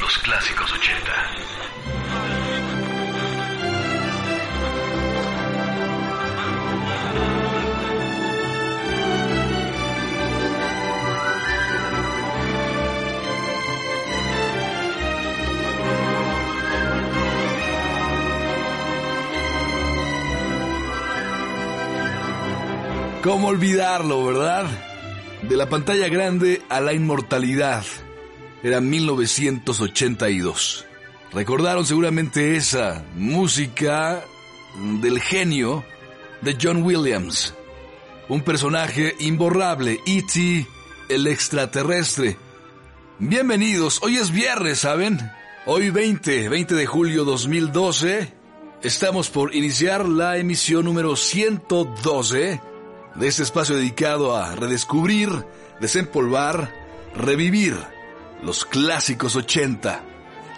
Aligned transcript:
Los 0.00 0.18
clásicos 0.18 0.72
80. 0.72 1.12
¿Cómo 23.22 23.48
olvidarlo, 23.48 24.24
verdad? 24.24 24.89
De 25.50 25.56
la 25.56 25.68
pantalla 25.68 26.08
grande 26.08 26.62
a 26.68 26.80
la 26.80 26.92
inmortalidad. 26.92 27.84
Era 28.62 28.80
1982. 28.80 30.86
Recordaron 31.32 31.84
seguramente 31.84 32.54
esa 32.54 33.04
música 33.16 34.24
del 35.02 35.20
genio 35.20 35.84
de 36.40 36.56
John 36.62 36.84
Williams. 36.84 37.52
Un 38.28 38.42
personaje 38.42 39.16
imborrable, 39.18 39.98
E.T., 40.06 40.68
el 41.08 41.26
extraterrestre. 41.26 42.36
Bienvenidos, 43.18 43.98
hoy 44.04 44.18
es 44.18 44.30
viernes, 44.30 44.78
¿saben? 44.78 45.18
Hoy 45.66 45.90
20, 45.90 46.48
20 46.48 46.76
de 46.76 46.86
julio 46.86 47.24
2012. 47.24 48.32
Estamos 48.84 49.30
por 49.30 49.52
iniciar 49.52 50.08
la 50.08 50.36
emisión 50.36 50.84
número 50.84 51.16
112 51.16 52.69
de 53.14 53.28
este 53.28 53.42
espacio 53.42 53.76
dedicado 53.76 54.36
a 54.36 54.54
redescubrir, 54.54 55.30
desempolvar, 55.80 56.72
revivir 57.16 57.76
los 58.42 58.64
clásicos 58.64 59.36
80. 59.36 60.02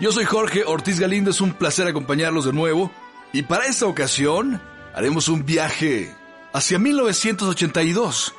Yo 0.01 0.13
soy 0.13 0.25
Jorge 0.25 0.65
Ortiz 0.65 0.99
Galindo, 0.99 1.31
es 1.31 1.41
un 1.41 1.53
placer 1.53 1.87
acompañarlos 1.87 2.45
de 2.45 2.53
nuevo 2.53 2.91
y 3.33 3.43
para 3.43 3.67
esta 3.67 3.87
ocasión 3.87 4.61
haremos 4.95 5.29
un 5.29 5.45
viaje 5.45 6.15
hacia 6.53 6.79
1982. 6.79 8.35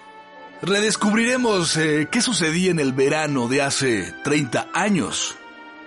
Redescubriremos 0.62 1.76
eh, 1.78 2.08
qué 2.10 2.22
sucedía 2.22 2.72
en 2.72 2.80
el 2.80 2.94
verano 2.94 3.48
de 3.48 3.62
hace 3.62 4.14
30 4.24 4.70
años. 4.74 5.36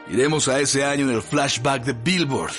Iremos 0.08 0.48
a 0.48 0.60
ese 0.60 0.84
año 0.84 1.08
en 1.08 1.16
el 1.16 1.22
flashback 1.22 1.84
de 1.84 1.92
Billboard. 1.92 2.52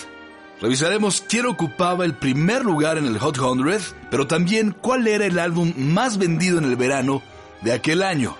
Revisaremos 0.59 1.21
quién 1.21 1.45
ocupaba 1.45 2.03
el 2.03 2.15
primer 2.15 2.65
lugar 2.65 2.97
en 2.97 3.05
el 3.05 3.19
Hot 3.19 3.37
100, 3.37 3.95
pero 4.09 4.25
también 4.25 4.71
cuál 4.71 5.07
era 5.07 5.25
el 5.25 5.37
álbum 5.37 5.71
más 5.77 6.17
vendido 6.17 6.57
en 6.57 6.65
el 6.65 6.75
verano 6.75 7.21
de 7.61 7.73
aquel 7.73 8.01
año. 8.01 8.35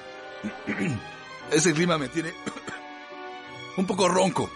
Ese 1.52 1.74
clima 1.74 1.98
me 1.98 2.08
tiene 2.08 2.34
un 3.78 3.86
poco 3.86 4.08
ronco. 4.08 4.50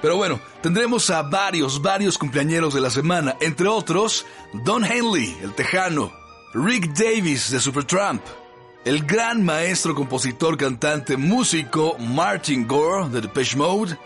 Pero 0.00 0.16
bueno, 0.16 0.40
tendremos 0.62 1.10
a 1.10 1.22
varios, 1.22 1.82
varios 1.82 2.16
cumpleañeros 2.16 2.74
de 2.74 2.80
la 2.80 2.90
semana, 2.90 3.36
entre 3.40 3.66
otros 3.68 4.24
Don 4.52 4.84
Henley, 4.84 5.36
el 5.42 5.52
tejano, 5.54 6.12
Rick 6.54 6.92
Davis 6.94 7.50
de 7.50 7.60
Supertramp, 7.60 8.22
el 8.84 9.04
gran 9.04 9.44
maestro, 9.44 9.94
compositor, 9.94 10.56
cantante, 10.56 11.16
músico 11.16 11.98
Martin 11.98 12.66
Gore 12.66 13.10
de 13.10 13.20
Depeche 13.20 13.56
Mode, 13.56 13.98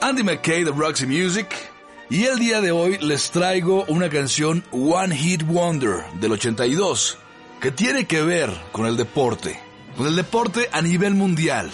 Andy 0.00 0.22
McKay 0.22 0.64
de 0.64 0.70
Roxy 0.70 1.06
Music, 1.06 1.71
y 2.10 2.24
el 2.24 2.38
día 2.38 2.60
de 2.60 2.72
hoy 2.72 2.98
les 2.98 3.30
traigo 3.30 3.84
una 3.88 4.08
canción 4.10 4.64
One 4.70 5.16
Hit 5.16 5.42
Wonder 5.44 6.04
del 6.20 6.32
82, 6.32 7.18
que 7.60 7.70
tiene 7.70 8.06
que 8.06 8.22
ver 8.22 8.50
con 8.70 8.86
el 8.86 8.96
deporte, 8.96 9.58
con 9.96 10.06
el 10.06 10.16
deporte 10.16 10.68
a 10.72 10.82
nivel 10.82 11.14
mundial. 11.14 11.70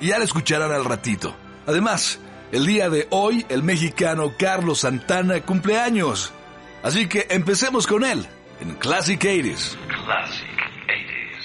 Y 0.00 0.08
ya 0.08 0.18
la 0.18 0.24
escucharán 0.24 0.72
al 0.72 0.84
ratito. 0.84 1.34
Además, 1.66 2.20
el 2.52 2.66
día 2.66 2.88
de 2.90 3.08
hoy 3.10 3.46
el 3.48 3.62
mexicano 3.62 4.34
Carlos 4.38 4.80
Santana 4.80 5.40
cumple 5.40 5.78
años. 5.78 6.32
Así 6.82 7.08
que 7.08 7.26
empecemos 7.30 7.86
con 7.86 8.04
él 8.04 8.26
en 8.60 8.74
Classic 8.74 9.20
80s. 9.20 9.76
Classic 9.88 10.46
80s. 10.86 11.44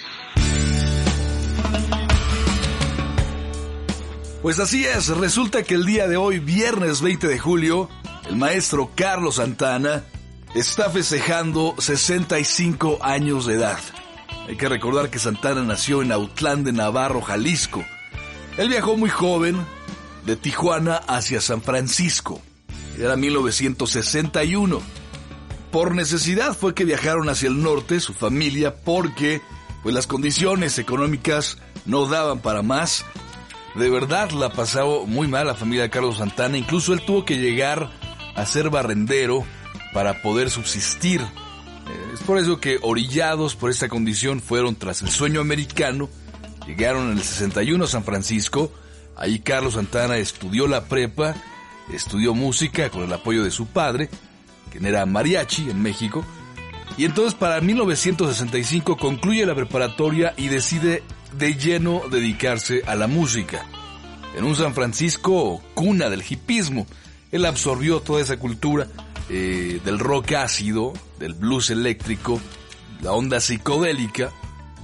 Pues 4.42 4.60
así 4.60 4.86
es, 4.86 5.08
resulta 5.08 5.64
que 5.64 5.74
el 5.74 5.86
día 5.86 6.08
de 6.08 6.16
hoy, 6.16 6.40
viernes 6.40 7.02
20 7.02 7.28
de 7.28 7.40
julio, 7.40 7.90
el 8.30 8.36
maestro 8.36 8.92
Carlos 8.96 9.36
Santana 9.36 10.04
está 10.54 10.92
festejando 10.92 11.74
65 11.80 13.00
años 13.02 13.48
de 13.48 13.56
edad. 13.56 13.80
Hay 14.48 14.56
que 14.56 14.70
recordar 14.70 15.10
que 15.10 15.18
Santana 15.18 15.64
nació 15.64 16.04
en 16.04 16.12
Autlán 16.12 16.64
de 16.64 16.72
Navarro, 16.72 17.22
Jalisco. 17.22 17.84
Él 18.58 18.70
viajó 18.70 18.96
muy 18.98 19.10
joven 19.10 19.58
de 20.28 20.36
Tijuana 20.36 20.98
hacia 21.08 21.42
San 21.42 21.64
Francisco. 21.64 22.40
Era 23.00 23.16
1961. 23.16 24.80
Por 25.72 25.96
necesidad 25.96 26.56
fue 26.56 26.76
que 26.76 26.86
viajaron 26.86 27.30
hacia 27.30 27.50
el 27.50 27.64
norte 27.64 28.00
su 28.00 28.14
familia 28.14 28.76
porque 28.76 29.42
pues 29.82 29.96
las 29.96 30.06
condiciones 30.06 30.78
económicas 30.78 31.58
no 31.86 32.06
daban 32.06 32.40
para 32.40 32.62
más. 32.62 33.06
De 33.74 33.90
verdad 33.90 34.30
la 34.32 34.52
pasaba 34.52 35.06
muy 35.06 35.28
mal 35.28 35.48
la 35.48 35.56
familia 35.56 35.84
de 35.84 35.90
Carlos 35.90 36.18
Santana, 36.18 36.58
incluso 36.58 36.94
él 36.94 37.02
tuvo 37.04 37.26
que 37.26 37.38
llegar 37.38 37.90
a 38.36 38.46
ser 38.46 38.70
barrendero 38.70 39.46
para 39.94 40.22
poder 40.22 40.50
subsistir. 40.50 41.22
Eh, 41.22 42.12
Es 42.14 42.22
por 42.22 42.38
eso 42.38 42.60
que 42.60 42.80
orillados 42.82 43.56
por 43.56 43.70
esta 43.72 43.90
condición 43.90 44.40
fueron 44.42 44.76
tras 44.76 45.02
el 45.02 45.10
sueño 45.10 45.42
americano, 45.42 46.10
llegaron 46.68 47.12
en 47.12 47.18
el 47.18 47.24
61 47.24 47.84
a 47.84 47.88
San 47.88 48.04
Francisco, 48.04 48.72
ahí 49.16 49.40
Carlos 49.40 49.74
Santana 49.74 50.18
estudió 50.18 50.68
la 50.68 50.86
prepa, 50.86 51.36
estudió 51.94 52.34
música 52.36 52.90
con 52.90 53.04
el 53.04 53.14
apoyo 53.14 53.44
de 53.44 53.52
su 53.52 53.68
padre, 53.68 54.10
quien 54.72 54.86
era 54.86 55.06
mariachi 55.06 55.70
en 55.70 55.82
México, 55.82 56.24
y 56.98 57.06
entonces 57.06 57.34
para 57.34 57.62
1965 57.62 58.98
concluye 58.98 59.46
la 59.46 59.56
preparatoria 59.56 60.34
y 60.38 60.48
decide 60.50 61.04
de 61.38 61.56
lleno 61.56 62.04
dedicarse 62.12 62.84
a 62.86 62.96
la 62.96 63.08
música. 63.08 63.66
En 64.36 64.44
un 64.44 64.56
San 64.56 64.74
Francisco 64.76 65.62
cuna 65.74 66.10
del 66.10 66.24
hipismo, 66.28 66.86
él 67.32 67.46
absorbió 67.46 68.02
toda 68.02 68.22
esa 68.22 68.38
cultura 68.38 68.88
eh, 69.30 69.80
del 69.84 70.00
rock 70.00 70.34
ácido, 70.34 70.94
del 71.20 71.34
blues 71.34 71.70
eléctrico, 71.70 72.42
la 73.02 73.12
onda 73.12 73.40
psicodélica, 73.40 74.32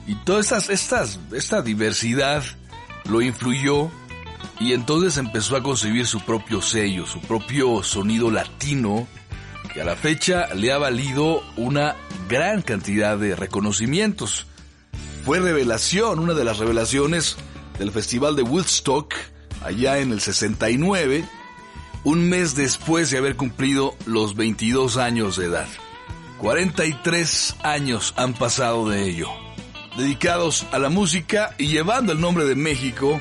y 0.08 0.16
toda 0.16 0.42
estas, 0.42 0.70
estas, 0.70 1.20
esta 1.32 1.62
diversidad 1.62 2.44
lo 3.10 3.22
influyó 3.22 3.90
y 4.60 4.74
entonces 4.74 5.18
empezó 5.18 5.56
a 5.56 5.64
concebir 5.64 6.06
su 6.06 6.22
propio 6.22 6.62
sello, 6.62 7.06
su 7.06 7.20
propio 7.22 7.84
sonido 7.84 8.30
latino, 8.30 9.08
que 9.74 9.82
a 9.82 9.86
la 9.86 9.96
fecha 9.96 10.54
le 10.54 10.72
ha 10.72 10.78
valido 10.78 11.44
una 11.58 11.96
gran 12.30 12.62
cantidad 12.62 13.18
de 13.18 13.36
reconocimientos. 13.36 14.46
Fue 15.26 15.40
revelación, 15.40 16.20
una 16.20 16.34
de 16.34 16.46
las 16.46 16.60
revelaciones 16.60 17.36
del 17.80 17.92
Festival 17.92 18.36
de 18.36 18.44
Woodstock, 18.44 19.14
allá 19.64 19.98
en 19.98 20.12
el 20.12 20.22
69, 20.22 21.28
un 22.06 22.30
mes 22.30 22.56
después 22.56 23.10
de 23.10 23.18
haber 23.18 23.36
cumplido 23.36 23.96
los 24.06 24.36
22 24.36 24.98
años 24.98 25.38
de 25.38 25.48
edad. 25.48 25.68
43 26.38 27.56
años 27.64 28.14
han 28.16 28.34
pasado 28.34 28.88
de 28.88 29.10
ello, 29.10 29.30
dedicados 29.98 30.68
a 30.72 30.78
la 30.78 30.90
música 30.90 31.56
y 31.58 31.68
llevando 31.68 32.14
el 32.14 32.22
nombre 32.22 32.46
de 32.46 32.56
México 32.56 33.20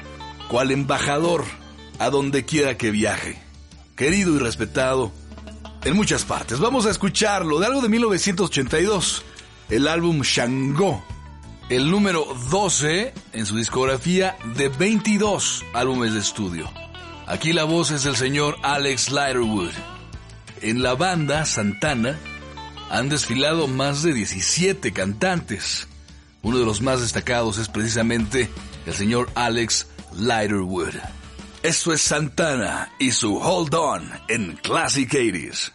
cual 0.48 0.70
embajador 0.70 1.44
a 1.98 2.10
donde 2.10 2.44
quiera 2.44 2.76
que 2.76 2.90
viaje. 2.90 3.40
Querido 3.96 4.36
y 4.36 4.38
respetado 4.38 5.12
en 5.84 5.96
muchas 5.96 6.24
partes. 6.24 6.58
Vamos 6.58 6.84
a 6.84 6.90
escucharlo 6.90 7.58
de 7.60 7.66
algo 7.66 7.80
de 7.80 7.88
1982, 7.88 9.24
el 9.70 9.88
álbum 9.88 10.20
Shango, 10.20 11.02
el 11.70 11.90
número 11.90 12.26
12 12.50 13.14
en 13.32 13.46
su 13.46 13.56
discografía 13.56 14.36
de 14.56 14.68
22 14.68 15.64
álbumes 15.72 16.12
de 16.12 16.20
estudio. 16.20 16.83
Aquí 17.26 17.54
la 17.54 17.64
voz 17.64 17.90
es 17.90 18.04
del 18.04 18.16
señor 18.16 18.56
Alex 18.62 19.10
Lighterwood. 19.10 19.72
En 20.60 20.82
la 20.82 20.94
banda 20.94 21.46
Santana 21.46 22.18
han 22.90 23.08
desfilado 23.08 23.66
más 23.66 24.02
de 24.02 24.12
17 24.12 24.92
cantantes. 24.92 25.88
Uno 26.42 26.58
de 26.58 26.66
los 26.66 26.82
más 26.82 27.00
destacados 27.00 27.56
es 27.56 27.68
precisamente 27.68 28.50
el 28.84 28.92
señor 28.92 29.30
Alex 29.34 29.86
Lighterwood. 30.12 30.94
Esto 31.62 31.94
es 31.94 32.02
Santana 32.02 32.92
y 32.98 33.12
su 33.12 33.38
Hold 33.38 33.74
On 33.74 34.10
en 34.28 34.56
Classic 34.56 35.10
80s. 35.10 35.72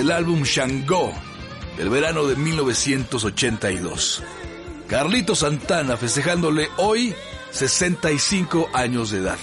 Del 0.00 0.12
álbum 0.12 0.44
Shango 0.44 1.12
del 1.76 1.90
verano 1.90 2.24
de 2.24 2.34
1982. 2.34 4.22
Carlito 4.88 5.34
Santana 5.34 5.98
festejándole 5.98 6.70
hoy 6.78 7.14
65 7.50 8.70
años 8.72 9.10
de 9.10 9.18
edad. 9.18 9.36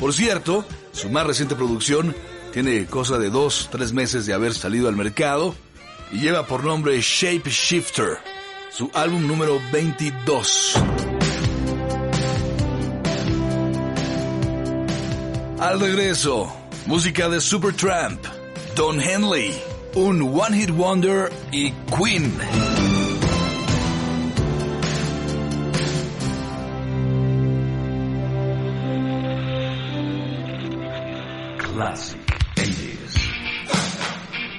Por 0.00 0.12
cierto, 0.12 0.66
su 0.90 1.08
más 1.08 1.24
reciente 1.24 1.54
producción 1.54 2.16
tiene 2.52 2.84
cosa 2.86 3.16
de 3.18 3.30
dos, 3.30 3.68
tres 3.70 3.92
meses 3.92 4.26
de 4.26 4.32
haber 4.32 4.54
salido 4.54 4.88
al 4.88 4.96
mercado 4.96 5.54
y 6.10 6.18
lleva 6.18 6.48
por 6.48 6.64
nombre 6.64 7.00
Shape 7.00 7.48
Shifter, 7.48 8.18
su 8.72 8.90
álbum 8.94 9.24
número 9.28 9.60
22. 9.70 10.74
Al 15.60 15.78
regreso, 15.78 16.52
música 16.86 17.28
de 17.28 17.40
Supertramp, 17.40 18.20
Don 18.74 19.00
Henley, 19.00 19.71
un 19.94 20.22
One 20.22 20.56
Hit 20.56 20.70
Wonder 20.70 21.30
y 21.50 21.72
Queen. 21.96 22.32
Classic 31.58 32.20
80s. 32.56 33.14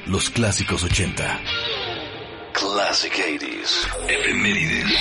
Los 0.07 0.29
clásicos 0.29 0.83
80. 0.83 1.39
Classic 2.53 3.13
80s. 3.13 3.87
Efemérides. 4.07 4.93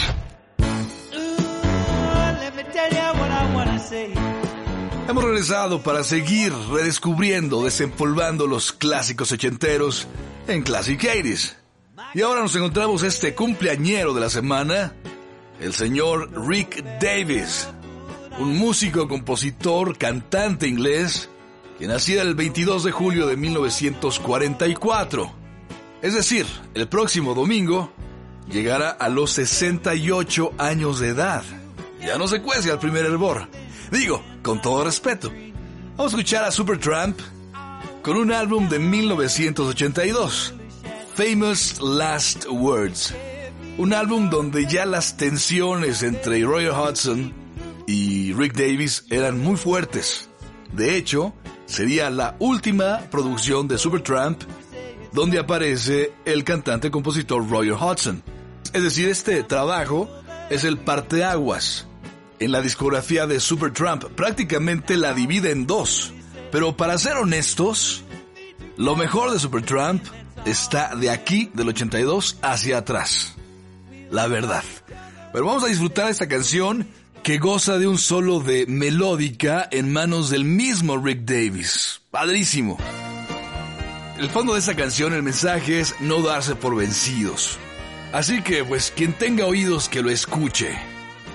Let 2.40 2.56
me 2.56 2.62
tell 2.72 2.90
you 2.90 3.20
what 3.20 3.30
I 3.30 3.54
wanna 3.54 3.78
say. 3.78 4.31
Hemos 5.08 5.24
regresado 5.24 5.82
para 5.82 6.04
seguir 6.04 6.52
redescubriendo, 6.70 7.64
desempolvando 7.64 8.46
los 8.46 8.70
clásicos 8.72 9.32
ochenteros 9.32 10.06
en 10.46 10.62
Classic 10.62 10.98
80s. 11.00 11.56
Y 12.14 12.22
ahora 12.22 12.42
nos 12.42 12.54
encontramos 12.54 13.02
este 13.02 13.34
cumpleañero 13.34 14.14
de 14.14 14.20
la 14.20 14.30
semana, 14.30 14.92
el 15.60 15.74
señor 15.74 16.30
Rick 16.46 16.84
Davis, 17.00 17.68
un 18.38 18.56
músico, 18.56 19.08
compositor, 19.08 19.98
cantante 19.98 20.68
inglés, 20.68 21.28
que 21.78 21.88
nacía 21.88 22.22
el 22.22 22.36
22 22.36 22.84
de 22.84 22.92
julio 22.92 23.26
de 23.26 23.36
1944. 23.36 25.32
Es 26.00 26.14
decir, 26.14 26.46
el 26.74 26.88
próximo 26.88 27.34
domingo 27.34 27.92
llegará 28.48 28.90
a 28.90 29.08
los 29.08 29.32
68 29.32 30.52
años 30.58 31.00
de 31.00 31.08
edad. 31.08 31.42
Ya 32.00 32.18
no 32.18 32.28
se 32.28 32.40
cuece 32.40 32.70
al 32.70 32.78
primer 32.78 33.04
hervor. 33.04 33.48
Digo, 33.92 34.22
con 34.40 34.62
todo 34.62 34.84
respeto. 34.84 35.30
Vamos 35.98 36.14
a 36.14 36.16
escuchar 36.16 36.44
a 36.44 36.50
Supertramp 36.50 37.20
con 38.00 38.16
un 38.16 38.32
álbum 38.32 38.66
de 38.70 38.78
1982, 38.78 40.54
Famous 41.14 41.78
Last 41.78 42.46
Words. 42.48 43.14
Un 43.76 43.92
álbum 43.92 44.30
donde 44.30 44.64
ya 44.64 44.86
las 44.86 45.18
tensiones 45.18 46.02
entre 46.02 46.42
Roy 46.42 46.68
Hudson 46.68 47.34
y 47.86 48.32
Rick 48.32 48.54
Davis 48.54 49.04
eran 49.10 49.38
muy 49.38 49.58
fuertes. 49.58 50.30
De 50.72 50.96
hecho, 50.96 51.34
sería 51.66 52.08
la 52.08 52.34
última 52.38 53.00
producción 53.10 53.68
de 53.68 53.76
Supertramp 53.76 54.40
donde 55.12 55.38
aparece 55.38 56.14
el 56.24 56.44
cantante-compositor 56.44 57.46
Roy 57.46 57.70
Hudson. 57.70 58.22
Es 58.72 58.82
decir, 58.82 59.10
este 59.10 59.42
trabajo 59.42 60.08
es 60.48 60.64
el 60.64 60.78
parteaguas 60.78 61.88
en 62.44 62.50
la 62.52 62.60
discografía 62.60 63.26
de 63.26 63.38
Supertramp. 63.38 64.04
Prácticamente 64.16 64.96
la 64.96 65.14
divide 65.14 65.52
en 65.52 65.66
dos. 65.66 66.12
Pero 66.50 66.76
para 66.76 66.98
ser 66.98 67.16
honestos, 67.16 68.02
lo 68.76 68.96
mejor 68.96 69.30
de 69.30 69.38
Supertramp 69.38 70.04
está 70.44 70.94
de 70.96 71.10
aquí, 71.10 71.50
del 71.54 71.68
82, 71.68 72.38
hacia 72.42 72.78
atrás. 72.78 73.36
La 74.10 74.26
verdad. 74.26 74.64
Pero 75.32 75.46
vamos 75.46 75.64
a 75.64 75.68
disfrutar 75.68 76.10
esta 76.10 76.28
canción 76.28 76.88
que 77.22 77.38
goza 77.38 77.78
de 77.78 77.86
un 77.86 77.98
solo 77.98 78.40
de 78.40 78.66
melódica 78.66 79.68
en 79.70 79.92
manos 79.92 80.28
del 80.28 80.44
mismo 80.44 80.98
Rick 80.98 81.20
Davis. 81.20 82.00
Padrísimo. 82.10 82.76
El 84.18 84.28
fondo 84.30 84.54
de 84.54 84.58
esta 84.58 84.74
canción, 84.74 85.14
el 85.14 85.22
mensaje 85.22 85.80
es 85.80 85.94
no 86.00 86.20
darse 86.22 86.56
por 86.56 86.76
vencidos. 86.76 87.58
Así 88.12 88.42
que, 88.42 88.64
pues, 88.64 88.92
quien 88.94 89.12
tenga 89.12 89.46
oídos 89.46 89.88
que 89.88 90.02
lo 90.02 90.10
escuche. 90.10 90.76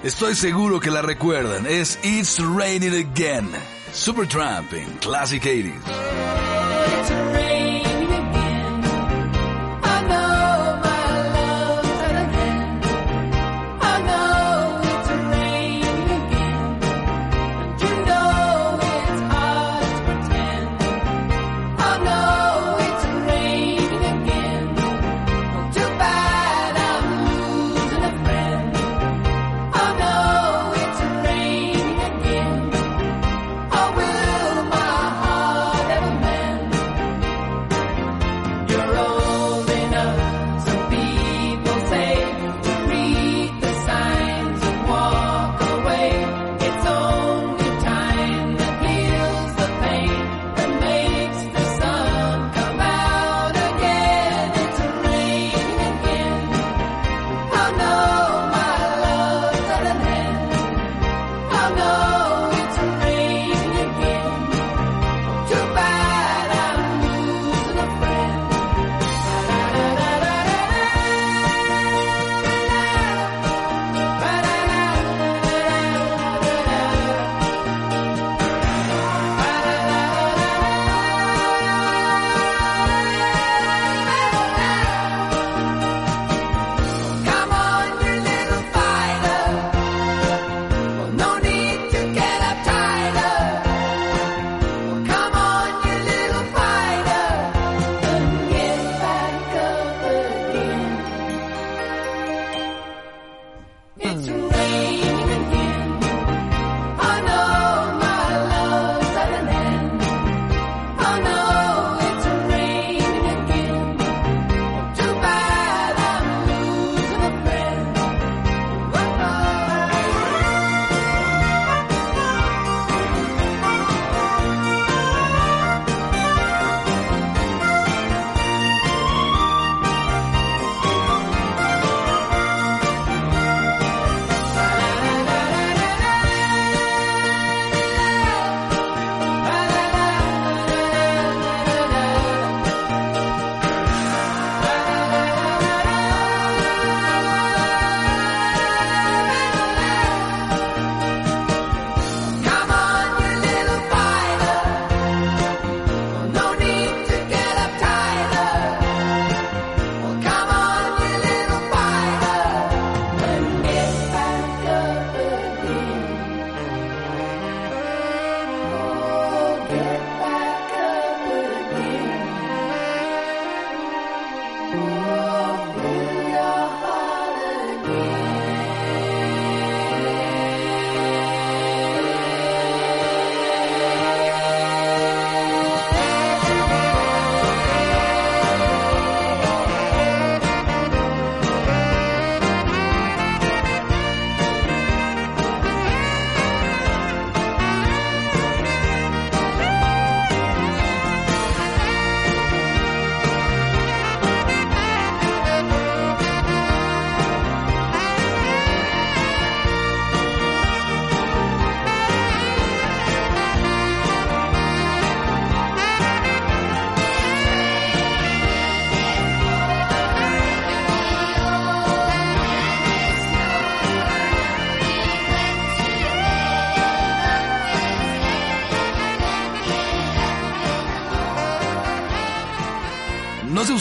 Estoy 0.04 0.36
seguro 0.36 0.80
que 0.80 0.92
la 0.92 1.01
recuerdan. 1.01 1.66
Es 1.66 1.98
It's 2.04 2.39
Raining 2.39 3.12
Again. 3.12 3.50
Supertramp 3.92 4.72
en 4.74 4.86
Classic 4.98 5.44
80s. 5.44 7.47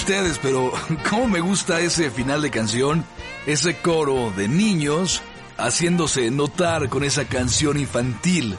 Ustedes, 0.07 0.39
pero 0.41 0.73
cómo 1.11 1.27
me 1.27 1.41
gusta 1.41 1.81
ese 1.81 2.13
final 2.13 2.41
de 2.41 2.49
canción, 2.53 3.05
ese 3.45 3.79
coro 3.79 4.33
de 4.37 4.47
niños 4.47 5.21
haciéndose 5.59 6.31
notar 6.31 6.89
con 6.89 7.03
esa 7.03 7.25
canción 7.25 7.77
infantil. 7.77 8.55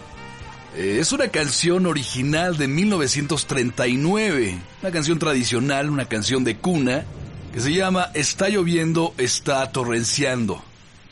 Eh, 0.75 0.97
Es 0.99 1.13
una 1.13 1.29
canción 1.29 1.85
original 1.85 2.57
de 2.57 2.67
1939, 2.67 4.59
una 4.81 4.91
canción 4.91 5.19
tradicional, 5.19 5.89
una 5.89 6.09
canción 6.09 6.43
de 6.43 6.57
cuna, 6.57 7.05
que 7.53 7.61
se 7.61 7.71
llama 7.71 8.11
Está 8.13 8.49
lloviendo, 8.49 9.13
está 9.17 9.71
torrenciando. 9.71 10.61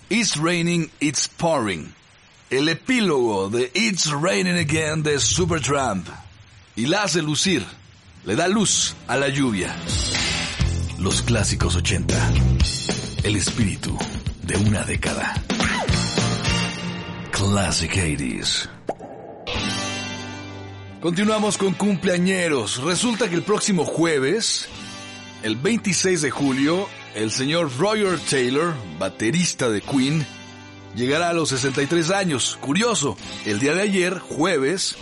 It's 0.09 0.35
raining, 0.35 0.91
it's 0.99 1.29
pouring. 1.29 1.93
El 2.49 2.67
epílogo 2.67 3.49
de 3.49 3.71
It's 3.73 4.11
Raining 4.11 4.57
Again 4.57 5.01
de 5.01 5.17
Supertramp. 5.17 6.09
Y 6.75 6.87
la 6.87 7.03
hace 7.03 7.21
lucir, 7.21 7.65
le 8.25 8.35
da 8.35 8.49
luz 8.49 8.95
a 9.07 9.15
la 9.15 9.29
lluvia. 9.29 9.73
Los 10.99 11.21
clásicos 11.21 11.75
80. 11.75 12.33
El 13.23 13.35
espíritu 13.35 13.97
de 14.43 14.55
una 14.57 14.83
década. 14.83 15.33
Classic 17.31 17.91
80s. 17.91 18.69
Continuamos 21.01 21.57
con 21.57 21.73
cumpleañeros. 21.73 22.81
Resulta 22.83 23.29
que 23.29 23.35
el 23.35 23.43
próximo 23.43 23.85
jueves, 23.85 24.67
el 25.43 25.57
26 25.57 26.21
de 26.21 26.31
julio, 26.31 26.87
el 27.13 27.29
señor 27.29 27.77
Roger 27.77 28.17
Taylor, 28.19 28.73
baterista 28.97 29.69
de 29.69 29.81
Queen, 29.81 30.25
llegará 30.95 31.29
a 31.29 31.33
los 31.33 31.49
63 31.49 32.11
años. 32.11 32.57
Curioso, 32.61 33.17
el 33.45 33.59
día 33.59 33.75
de 33.75 33.81
ayer, 33.81 34.19
jueves, 34.19 34.95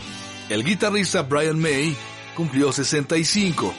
el 0.49 0.63
guitarrista 0.63 1.21
Brian 1.21 1.59
May 1.59 1.95
cumplió 2.35 2.71
65. 2.73 3.73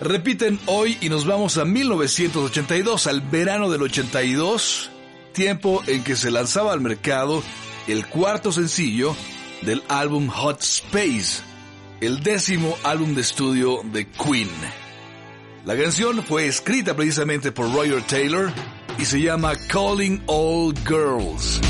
Repiten 0.00 0.58
hoy 0.66 0.98
y 1.00 1.08
nos 1.08 1.24
vamos 1.24 1.56
a 1.56 1.64
1982, 1.64 3.06
al 3.06 3.20
verano 3.20 3.70
del 3.70 3.82
82, 3.82 4.90
tiempo 5.32 5.82
en 5.86 6.02
que 6.02 6.16
se 6.16 6.30
lanzaba 6.30 6.72
al 6.72 6.80
mercado 6.80 7.42
el 7.86 8.06
cuarto 8.06 8.50
sencillo 8.50 9.16
del 9.62 9.82
álbum 9.88 10.28
Hot 10.28 10.60
Space, 10.62 11.42
el 12.00 12.22
décimo 12.22 12.76
álbum 12.82 13.14
de 13.14 13.20
estudio 13.20 13.80
de 13.84 14.06
Queen. 14.06 14.50
La 15.64 15.76
canción 15.76 16.22
fue 16.24 16.46
escrita 16.46 16.94
precisamente 16.94 17.52
por 17.52 17.72
Roger 17.72 18.02
Taylor 18.02 18.52
y 18.98 19.04
se 19.04 19.20
llama 19.20 19.54
Calling 19.68 20.22
All 20.26 20.74
Girls. 20.86 21.60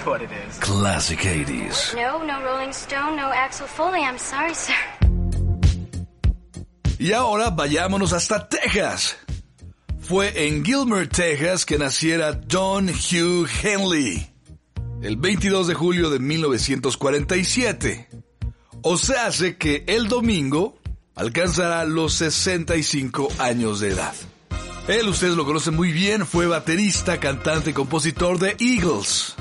That's 0.00 0.06
what 0.06 0.22
it 0.22 0.30
is. 0.32 0.58
Classic 0.58 1.18
80s. 1.18 1.94
No, 1.94 2.24
no 2.24 2.42
Rolling 2.42 2.72
Stone, 2.72 3.16
no 3.16 3.30
Axel 3.30 3.66
Foley. 3.66 4.02
I'm 4.02 4.18
sorry, 4.18 4.54
sir. 4.54 4.74
Y 6.98 7.12
ahora 7.12 7.50
vayámonos 7.50 8.12
hasta 8.12 8.48
Texas. 8.48 9.16
Fue 10.00 10.46
en 10.46 10.64
Gilmer, 10.64 11.08
Texas, 11.08 11.64
que 11.64 11.78
naciera 11.78 12.40
John 12.50 12.88
Hugh 12.90 13.48
Henley, 13.62 14.28
el 15.02 15.16
22 15.16 15.68
de 15.68 15.74
julio 15.74 16.10
de 16.10 16.18
1947. 16.18 18.08
O 18.82 18.96
sea, 18.96 19.26
hace 19.26 19.56
que 19.56 19.84
el 19.86 20.08
domingo 20.08 20.78
alcanzará 21.14 21.84
los 21.84 22.14
65 22.14 23.28
años 23.38 23.80
de 23.80 23.90
edad. 23.90 24.14
Él, 24.88 25.08
ustedes 25.08 25.36
lo 25.36 25.44
conocen 25.44 25.76
muy 25.76 25.92
bien, 25.92 26.26
fue 26.26 26.46
baterista, 26.46 27.20
cantante 27.20 27.70
y 27.70 27.72
compositor 27.72 28.38
de 28.38 28.56
Eagles. 28.58 29.36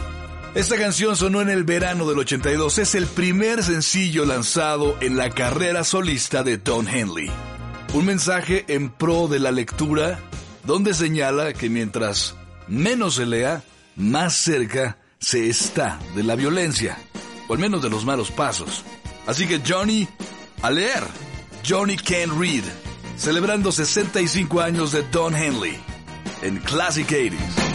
Esta 0.59 0.77
canción 0.77 1.15
sonó 1.15 1.39
en 1.39 1.49
el 1.49 1.63
verano 1.63 2.05
del 2.05 2.19
82, 2.19 2.79
es 2.79 2.93
el 2.93 3.07
primer 3.07 3.63
sencillo 3.63 4.25
lanzado 4.25 4.97
en 4.99 5.15
la 5.15 5.29
carrera 5.29 5.85
solista 5.85 6.43
de 6.43 6.57
Don 6.57 6.85
Henley. 6.85 7.31
Un 7.93 8.05
mensaje 8.05 8.65
en 8.67 8.89
pro 8.89 9.29
de 9.29 9.39
la 9.39 9.53
lectura, 9.53 10.19
donde 10.65 10.93
señala 10.93 11.53
que 11.53 11.69
mientras 11.69 12.35
menos 12.67 13.15
se 13.15 13.25
lea, 13.25 13.63
más 13.95 14.35
cerca 14.35 14.97
se 15.17 15.47
está 15.47 15.97
de 16.13 16.23
la 16.23 16.35
violencia, 16.35 16.97
o 17.47 17.53
al 17.53 17.59
menos 17.59 17.81
de 17.81 17.89
los 17.89 18.03
malos 18.03 18.29
pasos. 18.29 18.83
Así 19.27 19.47
que 19.47 19.61
Johnny, 19.65 20.09
a 20.61 20.71
leer, 20.71 21.03
Johnny 21.65 21.95
Can 21.95 22.37
Read, 22.37 22.65
celebrando 23.15 23.71
65 23.71 24.59
años 24.59 24.91
de 24.91 25.03
Don 25.03 25.33
Henley, 25.33 25.79
en 26.41 26.57
Classic 26.57 27.07
80s. 27.07 27.68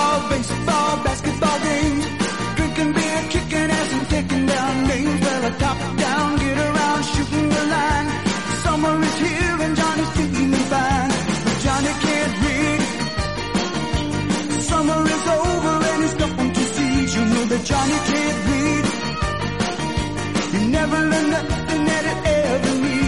Football, 0.00 0.28
baseball, 0.30 1.04
basketball 1.04 1.58
games. 1.60 2.04
Drinking 2.56 2.92
beer, 2.92 3.22
kicking 3.34 3.70
ass 3.78 3.92
and 3.96 4.08
taking 4.08 4.46
down 4.46 4.86
names. 4.88 5.20
Well, 5.20 5.44
a 5.44 5.52
top 5.58 5.78
down, 5.96 6.38
get 6.38 6.58
around, 6.58 7.02
shooting 7.12 7.48
the 7.48 7.64
line. 7.74 8.08
Summer 8.64 8.94
is 9.08 9.18
here 9.18 9.56
and 9.64 9.76
Johnny's 9.76 10.10
feeling 10.16 10.64
fine. 10.72 11.10
But 11.44 11.56
Johnny 11.64 11.92
can't 12.04 12.34
read. 12.44 12.80
Summer 14.70 15.00
is 15.14 15.26
over 15.38 15.74
and 15.90 16.02
he's 16.04 16.16
nothing 16.24 16.50
to 16.58 16.64
see. 16.74 16.92
You 17.14 17.22
know 17.32 17.44
that 17.52 17.62
Johnny 17.70 17.98
can't 18.10 18.38
read. 18.50 18.84
You 20.54 20.60
never 20.78 20.98
learn 21.12 21.30
nothing 21.30 21.82
that 21.90 22.04
it 22.12 22.18
ever 22.26 22.74
need. 22.84 22.99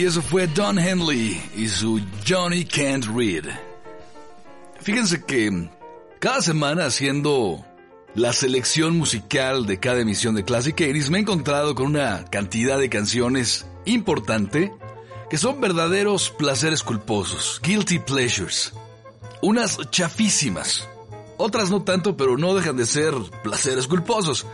Ok, 0.00 0.06
eso 0.06 0.22
fue 0.22 0.46
Don 0.46 0.78
Henley 0.78 1.42
y 1.54 1.68
su 1.68 2.00
Johnny 2.26 2.64
Can't 2.64 3.04
Read. 3.14 3.44
Fíjense 4.80 5.22
que 5.26 5.68
cada 6.18 6.40
semana 6.40 6.86
haciendo 6.86 7.62
la 8.14 8.32
selección 8.32 8.96
musical 8.96 9.66
de 9.66 9.78
cada 9.78 10.00
emisión 10.00 10.34
de 10.34 10.44
Classic 10.44 10.74
80 10.74 11.10
me 11.10 11.18
he 11.18 11.20
encontrado 11.20 11.74
con 11.74 11.86
una 11.86 12.24
cantidad 12.24 12.78
de 12.78 12.88
canciones 12.88 13.66
importante 13.84 14.72
que 15.28 15.36
son 15.36 15.60
verdaderos 15.60 16.30
placeres 16.30 16.82
culposos, 16.82 17.60
guilty 17.62 17.98
pleasures. 17.98 18.72
Unas 19.42 19.78
chafísimas, 19.90 20.88
otras 21.36 21.70
no 21.70 21.82
tanto, 21.82 22.16
pero 22.16 22.38
no 22.38 22.54
dejan 22.54 22.78
de 22.78 22.86
ser 22.86 23.12
placeres 23.42 23.86
culposos. 23.86 24.46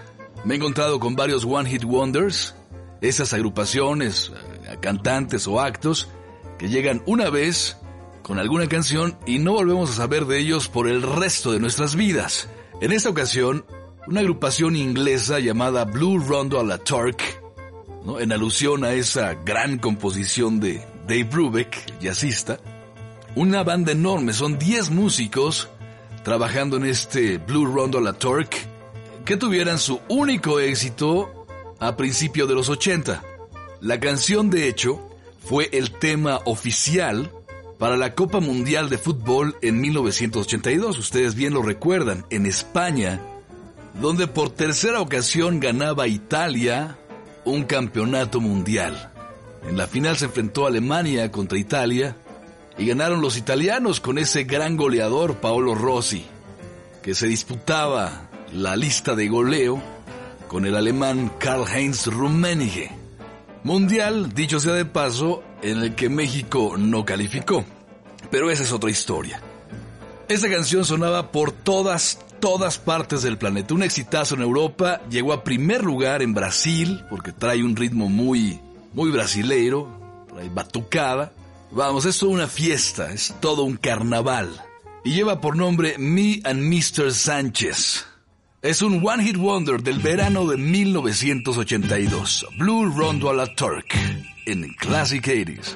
Me 0.44 0.54
he 0.54 0.56
encontrado 0.56 0.98
con 0.98 1.14
varios 1.14 1.44
One 1.44 1.70
Hit 1.70 1.84
Wonders, 1.84 2.56
esas 3.00 3.32
agrupaciones, 3.32 4.32
cantantes 4.80 5.46
o 5.46 5.60
actos 5.60 6.08
que 6.58 6.68
llegan 6.68 7.02
una 7.06 7.30
vez 7.30 7.76
con 8.22 8.38
alguna 8.38 8.66
canción 8.68 9.16
y 9.26 9.38
no 9.38 9.52
volvemos 9.52 9.90
a 9.90 9.94
saber 9.94 10.26
de 10.26 10.38
ellos 10.38 10.68
por 10.68 10.88
el 10.88 11.02
resto 11.02 11.52
de 11.52 11.60
nuestras 11.60 11.94
vidas. 11.94 12.48
En 12.80 12.92
esta 12.92 13.08
ocasión, 13.08 13.64
una 14.06 14.20
agrupación 14.20 14.76
inglesa 14.76 15.38
llamada 15.38 15.84
Blue 15.84 16.18
Rondo 16.18 16.58
a 16.58 16.64
la 16.64 16.78
Turk, 16.78 17.22
¿no? 18.04 18.18
en 18.20 18.32
alusión 18.32 18.84
a 18.84 18.92
esa 18.92 19.34
gran 19.34 19.78
composición 19.78 20.60
de 20.60 20.84
Dave 21.06 21.24
Brubeck, 21.24 22.00
jazzista, 22.00 22.58
una 23.36 23.62
banda 23.62 23.92
enorme, 23.92 24.32
son 24.32 24.58
10 24.58 24.90
músicos 24.90 25.68
trabajando 26.24 26.78
en 26.78 26.86
este 26.86 27.38
Blue 27.38 27.66
Rondo 27.66 27.98
a 27.98 28.00
la 28.00 28.12
Turk, 28.12 28.56
que 29.24 29.36
tuvieran 29.36 29.78
su 29.78 30.00
único 30.08 30.58
éxito 30.58 31.46
a 31.78 31.96
principios 31.96 32.48
de 32.48 32.54
los 32.54 32.68
80. 32.68 33.22
La 33.80 34.00
canción, 34.00 34.50
de 34.50 34.68
hecho, 34.68 35.00
fue 35.44 35.68
el 35.72 35.90
tema 35.92 36.40
oficial 36.44 37.30
para 37.78 37.96
la 37.96 38.14
Copa 38.14 38.40
Mundial 38.40 38.88
de 38.88 38.98
Fútbol 38.98 39.56
en 39.60 39.80
1982. 39.80 40.98
Ustedes 40.98 41.34
bien 41.34 41.52
lo 41.52 41.62
recuerdan, 41.62 42.24
en 42.30 42.46
España, 42.46 43.20
donde 44.00 44.26
por 44.26 44.50
tercera 44.50 45.00
ocasión 45.00 45.60
ganaba 45.60 46.08
Italia 46.08 46.96
un 47.44 47.64
campeonato 47.64 48.40
mundial. 48.40 49.12
En 49.68 49.76
la 49.76 49.86
final 49.86 50.16
se 50.16 50.26
enfrentó 50.26 50.66
Alemania 50.66 51.30
contra 51.30 51.58
Italia 51.58 52.16
y 52.78 52.86
ganaron 52.86 53.20
los 53.20 53.36
italianos 53.36 54.00
con 54.00 54.18
ese 54.18 54.44
gran 54.44 54.76
goleador 54.76 55.36
Paolo 55.36 55.74
Rossi, 55.74 56.24
que 57.02 57.14
se 57.14 57.26
disputaba 57.26 58.30
la 58.52 58.74
lista 58.76 59.14
de 59.14 59.28
goleo 59.28 59.82
con 60.48 60.66
el 60.66 60.76
alemán 60.76 61.32
Karl-Heinz 61.38 62.06
Rummenigge. 62.06 63.05
Mundial, 63.66 64.32
dicho 64.32 64.60
sea 64.60 64.74
de 64.74 64.84
paso, 64.84 65.42
en 65.60 65.78
el 65.78 65.96
que 65.96 66.08
México 66.08 66.76
no 66.78 67.04
calificó. 67.04 67.64
Pero 68.30 68.48
esa 68.48 68.62
es 68.62 68.70
otra 68.70 68.90
historia. 68.90 69.42
Esta 70.28 70.48
canción 70.48 70.84
sonaba 70.84 71.32
por 71.32 71.50
todas, 71.50 72.20
todas 72.38 72.78
partes 72.78 73.22
del 73.22 73.38
planeta. 73.38 73.74
Un 73.74 73.82
exitazo 73.82 74.36
en 74.36 74.42
Europa, 74.42 75.00
llegó 75.10 75.32
a 75.32 75.42
primer 75.42 75.82
lugar 75.82 76.22
en 76.22 76.32
Brasil, 76.32 77.04
porque 77.10 77.32
trae 77.32 77.64
un 77.64 77.74
ritmo 77.74 78.08
muy, 78.08 78.60
muy 78.92 79.10
brasileiro, 79.10 80.24
trae 80.28 80.48
batucada. 80.48 81.32
Vamos, 81.72 82.04
es 82.04 82.20
toda 82.20 82.34
una 82.34 82.46
fiesta, 82.46 83.12
es 83.12 83.34
todo 83.40 83.64
un 83.64 83.78
carnaval. 83.78 84.62
Y 85.04 85.14
lleva 85.14 85.40
por 85.40 85.56
nombre 85.56 85.96
Me 85.98 86.40
and 86.44 86.62
Mr. 86.72 87.12
Sánchez. 87.12 88.06
Es 88.62 88.80
un 88.82 89.06
One 89.06 89.22
Hit 89.22 89.36
Wonder 89.36 89.82
del 89.82 89.98
verano 89.98 90.46
de 90.46 90.56
1982. 90.56 92.46
Blue 92.56 92.86
Rondo 92.86 93.28
a 93.28 93.34
la 93.34 93.46
Turk 93.54 93.94
en 94.46 94.72
Classic 94.74 95.24
80s. 95.24 95.74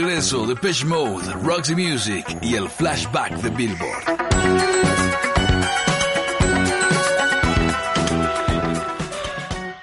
Regreso, 0.00 0.46
Depeche 0.46 0.84
Mode, 0.84 1.32
Roxy 1.42 1.74
Music 1.74 2.24
y 2.40 2.54
el 2.54 2.68
flashback 2.70 3.32
de 3.40 3.50
Billboard. 3.50 4.04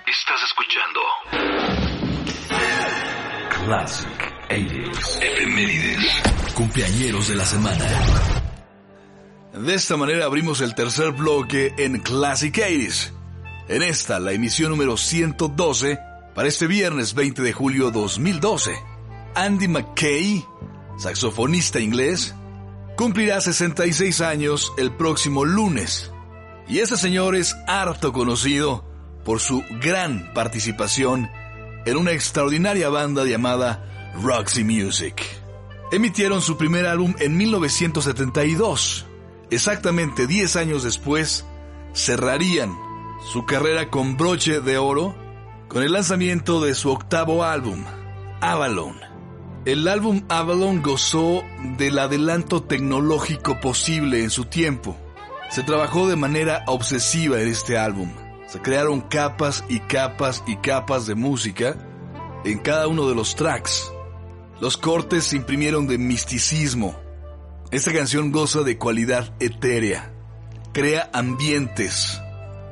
Estás 0.08 0.42
escuchando 0.46 1.02
Classic 3.66 4.34
80s. 4.50 5.22
Efemérides. 5.22 6.54
Cumpleañeros 6.54 7.28
de 7.28 7.36
la 7.36 7.46
semana. 7.46 7.86
De 9.52 9.74
esta 9.74 9.98
manera 9.98 10.24
abrimos 10.24 10.62
el 10.62 10.76
tercer 10.76 11.12
bloque 11.12 11.74
en 11.78 12.00
Classic 12.00 12.56
80s. 12.56 13.12
En 13.68 13.84
esta, 13.84 14.22
la 14.22 14.32
emisión 14.32 14.70
número 14.70 14.96
112 14.96 16.00
para 16.34 16.48
este 16.48 16.68
viernes 16.68 17.16
20 17.16 17.42
de 17.42 17.52
julio 17.52 17.92
2012. 17.92 18.95
Andy 19.36 19.68
McKay, 19.68 20.46
saxofonista 20.98 21.82
inglés, 21.82 22.34
cumplirá 22.96 23.42
66 23.42 24.22
años 24.22 24.72
el 24.78 24.94
próximo 24.94 25.44
lunes. 25.44 26.12
Y 26.70 26.80
este 26.80 26.96
señor 26.96 27.36
es 27.36 27.54
harto 27.68 28.14
conocido 28.14 28.86
por 29.26 29.42
su 29.42 29.62
gran 29.82 30.34
participación 30.34 31.30
en 31.86 31.98
una 31.98 32.14
extraordinaria 32.14 32.88
banda 32.88 33.26
llamada 33.26 34.14
Roxy 34.24 34.64
Music. 34.64 35.22
Emitieron 35.92 36.42
su 36.42 36.58
primer 36.58 36.86
álbum 36.86 37.14
en 37.20 37.36
1972. 37.36 39.06
Exactamente 39.52 40.28
10 40.28 40.56
años 40.56 40.84
después, 40.84 41.46
cerrarían 41.94 42.74
su 43.34 43.46
carrera 43.46 43.90
con 43.90 44.16
broche 44.16 44.62
de 44.62 44.78
oro 44.78 45.14
con 45.68 45.84
el 45.84 45.92
lanzamiento 45.92 46.62
de 46.62 46.74
su 46.74 46.90
octavo 46.90 47.44
álbum, 47.44 47.84
Avalon. 48.40 49.15
El 49.66 49.88
álbum 49.88 50.22
Avalon 50.30 50.84
gozó 50.84 51.44
del 51.80 51.98
adelanto 51.98 52.62
tecnológico 52.62 53.60
posible 53.60 54.22
en 54.22 54.30
su 54.30 54.46
tiempo. 54.46 54.96
Se 55.50 55.64
trabajó 55.64 56.08
de 56.08 56.16
manera 56.16 56.64
obsesiva 56.68 57.42
en 57.42 57.48
este 57.48 57.76
álbum. 57.76 58.12
Se 58.48 58.62
crearon 58.62 59.02
capas 59.02 59.64
y 59.68 59.80
capas 59.80 60.44
y 60.46 60.58
capas 60.58 61.08
de 61.08 61.16
música 61.16 61.76
en 62.44 62.60
cada 62.60 62.88
uno 62.88 63.10
de 63.10 63.16
los 63.16 63.36
tracks. 63.36 63.92
Los 64.62 64.78
cortes 64.78 65.24
se 65.24 65.38
imprimieron 65.38 65.88
de 65.88 65.98
misticismo. 65.98 66.96
Esta 67.72 67.92
canción 67.92 68.32
goza 68.32 68.62
de 68.62 68.78
cualidad 68.78 69.34
etérea. 69.40 70.14
Crea 70.74 71.10
ambientes. 71.12 72.22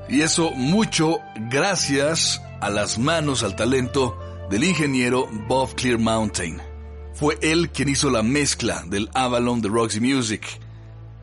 Y 0.09 0.21
eso 0.21 0.51
mucho 0.51 1.17
gracias 1.49 2.39
a 2.61 2.69
las 2.69 2.99
manos, 2.99 3.41
al 3.41 3.55
talento 3.55 4.15
del 4.51 4.63
ingeniero 4.63 5.27
Bob 5.47 5.73
Clear 5.73 5.97
Mountain. 5.97 6.72
Fue 7.13 7.37
él 7.41 7.69
quien 7.69 7.89
hizo 7.89 8.09
la 8.09 8.23
mezcla 8.23 8.83
del 8.87 9.09
Avalon 9.13 9.61
de 9.61 9.69
Roxy 9.69 9.99
Music. 9.99 10.59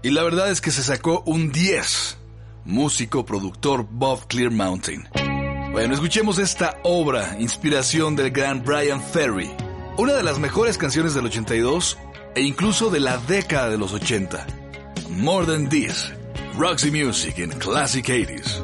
Y 0.03 0.11
la 0.11 0.23
verdad 0.23 0.51
es 0.51 0.61
que 0.61 0.71
se 0.71 0.83
sacó 0.83 1.23
un 1.27 1.53
10. 1.53 2.17
Músico, 2.65 3.27
productor 3.27 3.87
Bob 3.91 4.27
Clear 4.29 4.51
Mountain. 4.51 5.09
Bueno, 5.73 5.95
escuchemos 5.95 6.39
esta 6.39 6.79
obra, 6.85 7.37
inspiración 7.39 8.17
del 8.17 8.31
gran 8.31 8.63
Brian 8.65 9.03
Ferry. 9.03 9.51
Una 9.97 10.15
de 10.15 10.23
las 10.23 10.39
mejores 10.39 10.79
canciones 10.79 11.15
del 11.15 11.27
82 11.27 11.99
e 12.35 12.43
incluso 12.43 12.91
de 12.91 13.01
la 13.01 13.19
década 13.19 13.69
de 13.69 13.79
los 13.79 13.93
80. 13.93 14.47
More 15.11 15.47
Than 15.47 15.69
This, 15.69 16.13
Roxy 16.57 16.91
Music 16.91 17.39
in 17.39 17.51
Classic 17.51 18.05
80s. 18.05 18.63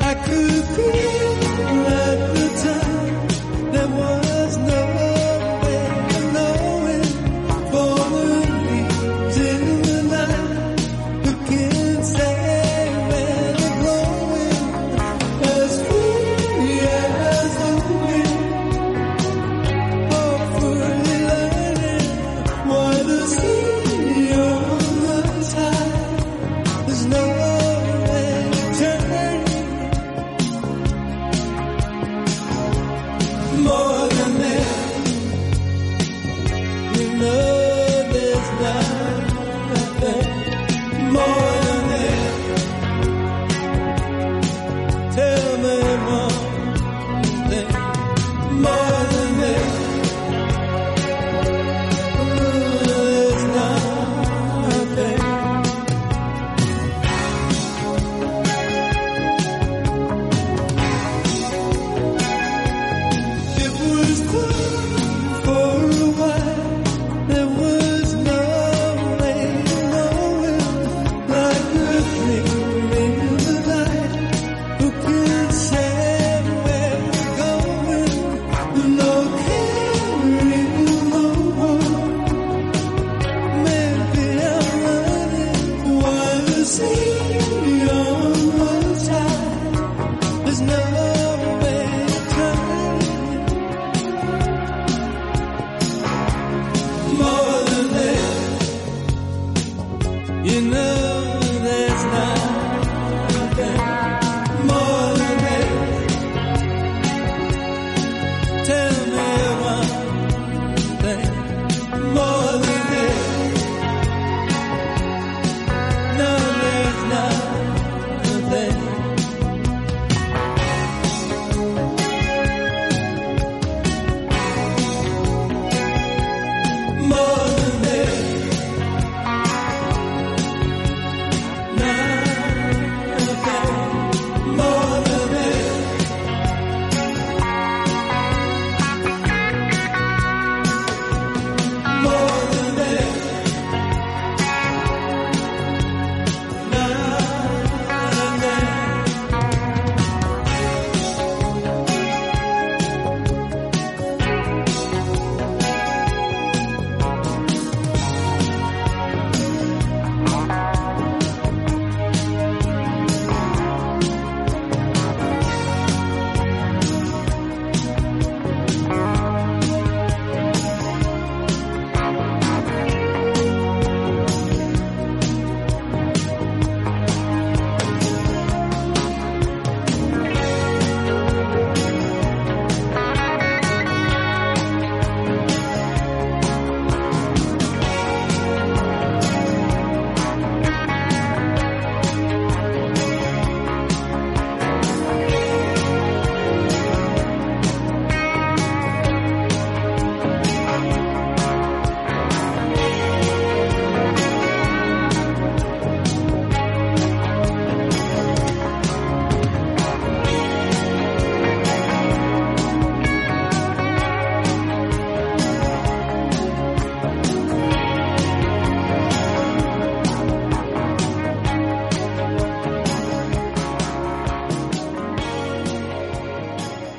I 0.00 0.14
could 0.24 1.45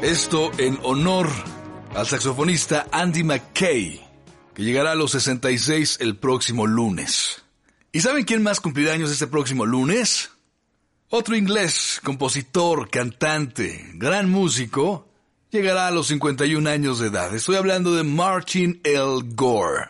Esto 0.08 0.54
en 0.58 0.80
honor 0.84 1.28
al 1.94 2.08
saxofonista 2.08 2.88
Andy 2.94 3.26
McKay, 3.26 4.02
que 4.56 4.64
llegará 4.64 4.94
a 4.94 4.96
los 4.96 5.12
66 5.12 5.98
el 6.00 6.16
próximo 6.16 6.66
lunes. 6.66 7.44
¿Y 7.92 8.00
saben 8.00 8.24
quién 8.24 8.42
más 8.42 8.62
cumplirá 8.62 8.94
años 8.94 9.12
este 9.12 9.28
próximo 9.28 9.66
lunes? 9.66 10.30
Otro 11.10 11.36
inglés, 11.36 12.00
compositor, 12.02 12.90
cantante, 12.90 13.86
gran 13.96 14.30
músico, 14.30 15.10
llegará 15.52 15.88
a 15.88 15.92
los 15.92 16.08
51 16.08 16.70
años 16.70 17.00
de 17.00 17.08
edad. 17.08 17.36
Estoy 17.36 17.58
hablando 17.58 17.94
de 17.94 18.04
Martin 18.04 18.80
L. 18.86 19.24
Gore. 19.36 19.90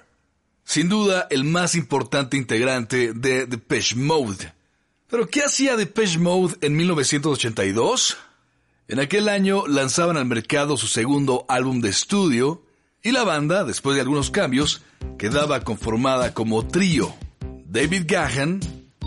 Sin 0.64 0.90
duda, 0.90 1.28
el 1.30 1.44
más 1.44 1.76
importante 1.76 2.38
integrante 2.38 3.14
de 3.14 3.46
Depeche 3.46 3.96
Mode. 3.96 4.52
¿Pero 5.12 5.28
qué 5.28 5.44
hacía 5.44 5.78
Depeche 5.78 6.18
Mode 6.18 6.56
en 6.62 6.76
1982? 6.76 8.18
En 8.90 9.02
aquel 9.02 9.28
año 9.28 9.68
lanzaban 9.68 10.16
al 10.16 10.26
mercado 10.26 10.78
su 10.78 10.88
segundo 10.88 11.46
álbum 11.50 11.82
de 11.82 11.90
estudio 11.90 12.64
y 13.04 13.12
la 13.12 13.26
banda, 13.26 13.66
después 13.66 13.96
de 13.96 14.02
algunos 14.02 14.32
cambios, 14.32 14.82
quedaba 15.18 15.62
conformada 15.66 16.34
como 16.34 16.66
trío. 16.66 17.14
David 17.66 18.04
Gahan, 18.08 18.62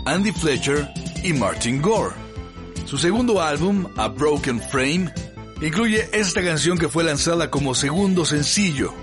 Andy 0.05 0.31
Fletcher 0.33 0.87
y 1.23 1.33
Martin 1.33 1.81
Gore. 1.81 2.13
Su 2.85 2.99
segundo 2.99 3.41
álbum, 3.41 3.87
A 3.97 4.07
Broken 4.07 4.61
Frame, 4.61 5.11
incluye 5.61 6.07
esta 6.11 6.43
canción 6.43 6.77
que 6.77 6.87
fue 6.87 7.03
lanzada 7.03 7.49
como 7.49 7.73
segundo 7.73 8.23
sencillo. 8.23 8.93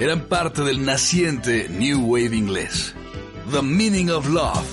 Eran 0.00 0.22
parte 0.22 0.62
del 0.62 0.84
naciente 0.84 1.68
New 1.68 2.06
Wave 2.06 2.36
inglés. 2.36 2.92
The 3.52 3.62
Meaning 3.62 4.10
of 4.10 4.28
Love. 4.28 4.66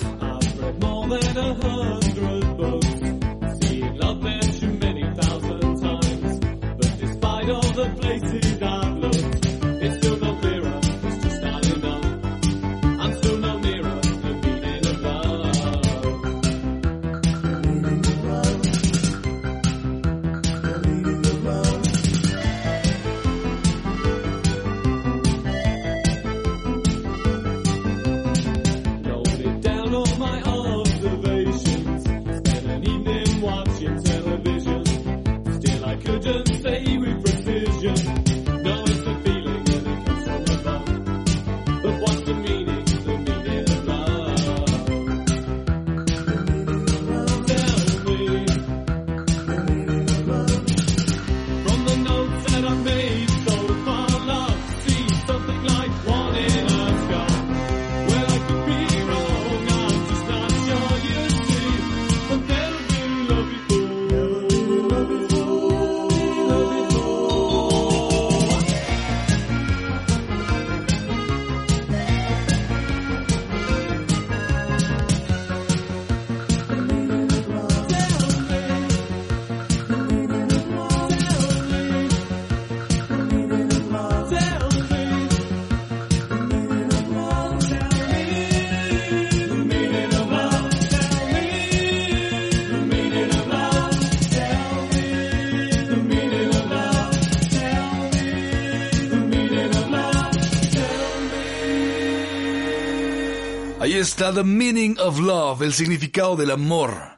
Ahí 103.96 104.02
está 104.02 104.34
The 104.34 104.44
Meaning 104.44 105.00
of 105.00 105.20
Love, 105.20 105.62
el 105.62 105.72
significado 105.72 106.36
del 106.36 106.52
amor, 106.52 107.18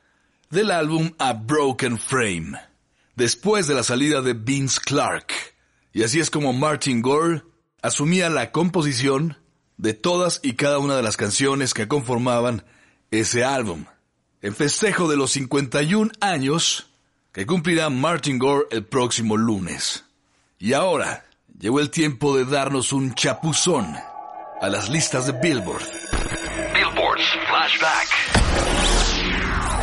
del 0.52 0.70
álbum 0.70 1.10
A 1.18 1.34
Broken 1.34 1.98
Frame, 1.98 2.56
después 3.16 3.66
de 3.66 3.74
la 3.74 3.82
salida 3.82 4.22
de 4.22 4.34
Vince 4.34 4.80
Clark. 4.86 5.34
Y 5.92 6.04
así 6.04 6.20
es 6.20 6.30
como 6.30 6.54
Martin 6.54 7.02
Gore 7.02 7.42
asumía 7.82 8.30
la 8.30 8.52
composición 8.52 9.38
de 9.78 9.96
todas 9.96 10.40
y 10.44 10.54
cada 10.54 10.78
una 10.78 10.96
de 10.96 11.02
las 11.02 11.18
canciones 11.18 11.74
que 11.74 11.88
conformaban 11.88 12.64
ese 13.10 13.44
álbum. 13.44 13.86
En 14.44 14.54
festejo 14.54 15.08
de 15.08 15.18
los 15.18 15.32
51 15.32 16.12
años 16.22 16.92
que 17.32 17.48
cumplirá 17.48 17.90
Martin 17.90 18.38
Gore 18.38 18.68
el 18.70 18.86
próximo 18.86 19.36
lunes. 19.36 20.06
Y 20.60 20.74
ahora 20.74 21.26
llegó 21.58 21.80
el 21.80 21.90
tiempo 21.90 22.38
de 22.38 22.46
darnos 22.46 22.94
un 22.94 23.16
chapuzón 23.16 23.96
a 24.62 24.70
las 24.70 24.90
listas 24.90 25.26
de 25.26 25.32
Billboard. 25.32 26.27
Flashback. 27.18 28.08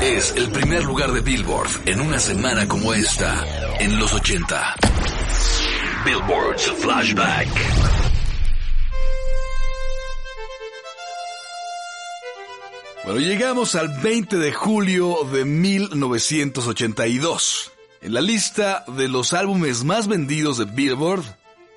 Es 0.02 0.32
el 0.36 0.52
primer 0.52 0.84
lugar 0.84 1.10
de 1.10 1.20
Billboard 1.20 1.68
en 1.86 2.00
una 2.00 2.20
semana 2.20 2.68
como 2.68 2.94
esta, 2.94 3.44
en 3.80 3.98
los 3.98 4.12
80. 4.12 4.76
Billboards 6.04 6.72
Flashback. 6.78 7.48
Bueno, 13.04 13.18
llegamos 13.18 13.74
al 13.74 13.88
20 13.88 14.36
de 14.36 14.52
julio 14.52 15.24
de 15.32 15.44
1982. 15.44 17.72
En 18.00 18.14
la 18.14 18.20
lista 18.20 18.84
de 18.86 19.08
los 19.08 19.32
álbumes 19.32 19.82
más 19.82 20.06
vendidos 20.06 20.58
de 20.58 20.66
Billboard 20.66 21.24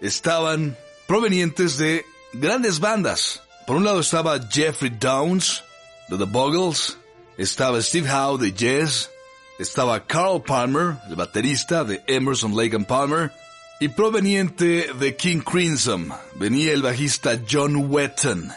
estaban 0.01 0.77
provenientes 1.07 1.79
de 1.79 2.05
grandes 2.33 2.79
bandas. 2.79 3.41
Por 3.67 3.75
un 3.75 3.83
lado 3.83 3.99
estaba 3.99 4.39
Jeffrey 4.39 4.89
Downs 4.97 5.61
de 6.07 6.17
The 6.17 6.23
Buggles, 6.23 6.97
estaba 7.37 7.81
Steve 7.81 8.09
Howe 8.09 8.37
de 8.37 8.53
Jazz, 8.53 9.11
estaba 9.59 10.07
Carl 10.07 10.41
Palmer, 10.41 10.95
el 11.09 11.17
baterista 11.17 11.83
de 11.83 12.01
Emerson 12.07 12.55
Lake 12.55 12.77
and 12.77 12.87
Palmer, 12.87 13.29
y 13.81 13.89
proveniente 13.89 14.93
de 14.97 15.17
King 15.17 15.39
Crimson 15.39 16.13
venía 16.35 16.71
el 16.71 16.81
bajista 16.81 17.41
John 17.51 17.91
Wetton, 17.91 18.53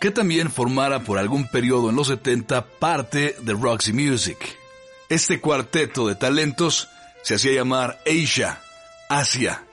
que 0.00 0.10
también 0.10 0.50
formara 0.50 1.00
por 1.00 1.18
algún 1.18 1.46
periodo 1.48 1.90
en 1.90 1.96
los 1.96 2.06
70 2.06 2.64
parte 2.64 3.36
de 3.38 3.52
Roxy 3.52 3.92
Music. 3.92 4.38
Este 5.10 5.38
cuarteto 5.38 6.08
de 6.08 6.14
talentos 6.14 6.88
se 7.22 7.34
hacía 7.34 7.52
llamar 7.52 8.00
Asia, 8.06 8.58
Asia. 9.10 9.65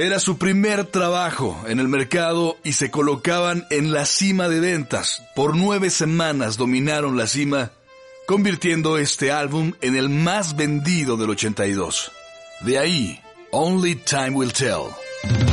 Era 0.00 0.18
su 0.18 0.38
primer 0.38 0.86
trabajo 0.86 1.62
en 1.68 1.78
el 1.78 1.86
mercado 1.86 2.56
y 2.64 2.72
se 2.72 2.90
colocaban 2.90 3.66
en 3.68 3.92
la 3.92 4.06
cima 4.06 4.48
de 4.48 4.58
ventas. 4.58 5.22
Por 5.36 5.54
nueve 5.54 5.90
semanas 5.90 6.56
dominaron 6.56 7.18
la 7.18 7.26
cima, 7.26 7.72
convirtiendo 8.26 8.96
este 8.96 9.30
álbum 9.30 9.74
en 9.82 9.96
el 9.96 10.08
más 10.08 10.56
vendido 10.56 11.18
del 11.18 11.28
82. 11.28 12.12
De 12.62 12.78
ahí, 12.78 13.20
Only 13.50 13.96
Time 13.96 14.30
Will 14.30 14.54
Tell. 14.54 15.49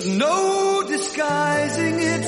There's 0.00 0.16
no 0.16 0.82
disguising 0.88 2.00
it. 2.00 2.24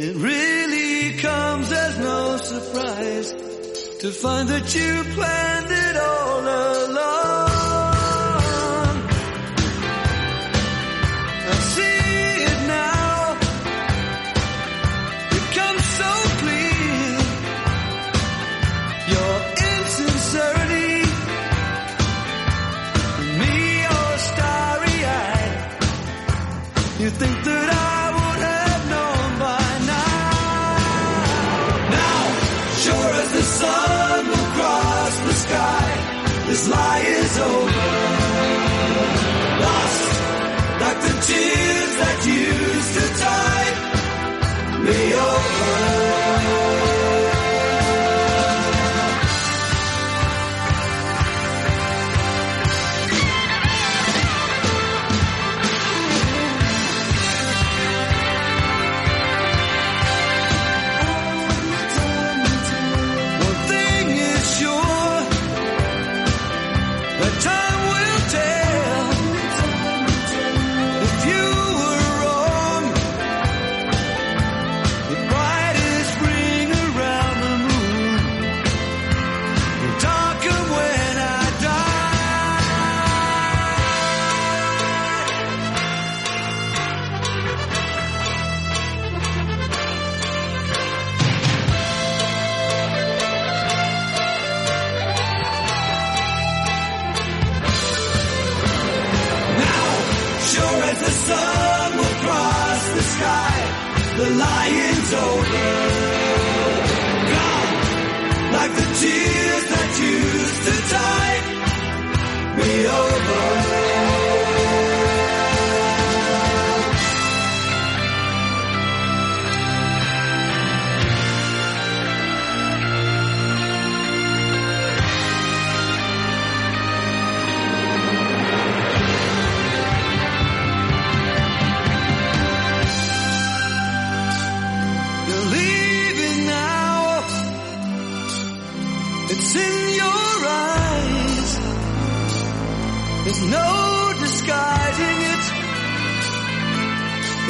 It 0.00 0.16
really 0.16 1.16
comes 1.16 1.72
as 1.72 1.98
no 1.98 2.36
surprise 2.36 3.32
to 4.00 4.10
find 4.10 4.50
that 4.50 4.74
you 4.74 5.02
planned 5.14 5.70
it 5.70 5.96
all 5.96 6.40
along. 6.40 7.48
I 11.48 11.54
see 11.72 12.01
Rio. 44.92 45.61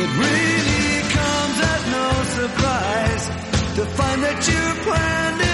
It 0.04 0.08
really 0.08 1.02
comes 1.16 1.58
as 1.72 1.82
no 1.96 2.08
surprise 2.38 3.24
to 3.76 3.84
find 3.96 4.22
that 4.24 4.48
you 4.48 4.82
planned 4.82 5.40
it 5.42 5.51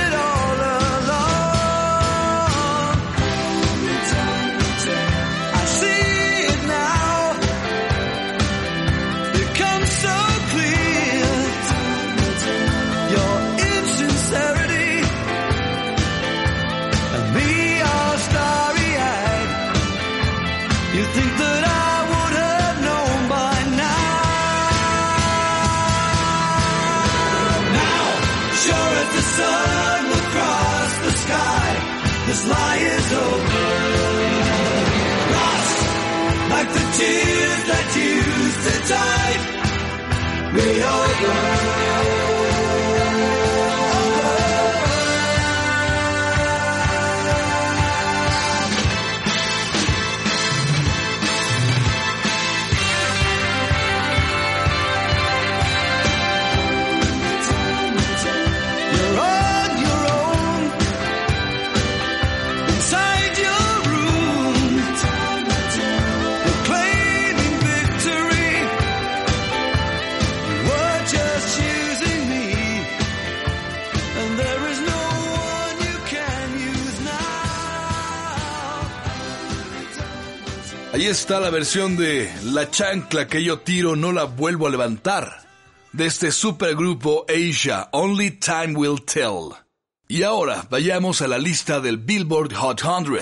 me 40.89 40.95
over. 40.95 42.18
Ahí 80.93 81.05
está 81.05 81.39
la 81.39 81.51
versión 81.51 81.99
de 81.99 82.33
La 82.45 82.71
chancla 82.71 83.27
que 83.27 83.45
yo 83.45 83.61
tiro 83.61 83.95
no 83.95 84.11
la 84.11 84.25
vuelvo 84.25 84.67
a 84.67 84.71
levantar. 84.71 85.43
De 85.93 86.07
este 86.07 86.33
supergrupo 86.33 87.27
Asia, 87.29 87.89
Only 87.93 88.31
Time 88.33 88.75
Will 88.75 89.03
Tell. 89.05 89.55
Y 90.09 90.23
ahora 90.23 90.67
vayamos 90.71 91.21
a 91.21 91.29
la 91.29 91.37
lista 91.37 91.81
del 91.81 91.99
Billboard 91.99 92.55
Hot 92.55 92.81
100. 92.81 93.19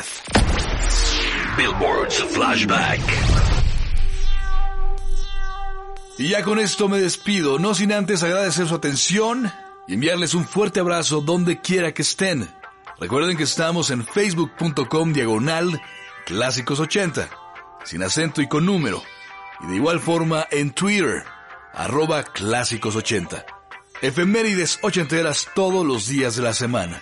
Billboard's 1.57 2.23
Flashback. 2.31 3.01
Y 6.19 6.29
ya 6.29 6.45
con 6.45 6.61
esto 6.61 6.89
me 6.89 7.01
despido, 7.01 7.59
no 7.59 7.75
sin 7.75 7.93
antes 7.93 8.23
agradecer 8.23 8.69
su 8.69 8.77
atención 8.77 9.53
y 9.89 9.95
enviarles 9.95 10.35
un 10.35 10.47
fuerte 10.47 10.79
abrazo 10.81 11.21
donde 11.21 11.61
quiera 11.61 11.93
que 11.93 12.03
estén. 12.03 12.49
Recuerden 13.01 13.37
que 13.37 13.43
estamos 13.43 13.91
en 13.91 14.07
facebook.com 14.07 15.13
diagonal 15.13 15.83
clásicos 16.25 16.81
80, 16.81 17.29
sin 17.87 18.03
acento 18.03 18.43
y 18.43 18.49
con 18.49 18.67
número. 18.67 19.03
Y 19.63 19.69
de 19.69 19.77
igual 19.77 20.01
forma 20.01 20.47
en 20.51 20.73
Twitter, 20.73 21.25
arroba 21.73 22.25
clásicos 22.25 22.97
80. 22.97 23.47
Efemérides 24.03 24.79
ochenteras 24.83 25.49
todos 25.55 25.87
los 25.87 26.09
días 26.09 26.37
de 26.37 26.43
la 26.43 26.53
semana. 26.53 27.01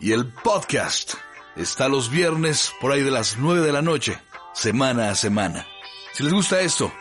Y 0.00 0.12
el 0.12 0.26
podcast 0.26 1.14
está 1.56 1.88
los 1.88 2.10
viernes 2.10 2.72
por 2.80 2.92
ahí 2.92 3.02
de 3.02 3.10
las 3.10 3.38
9 3.38 3.64
de 3.64 3.72
la 3.72 3.80
noche, 3.80 4.18
semana 4.52 5.08
a 5.10 5.14
semana. 5.14 5.66
Si 6.12 6.22
les 6.22 6.32
gusta 6.32 6.60
esto, 6.60 6.92